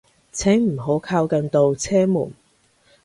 [0.31, 2.33] 請唔好靠近度車門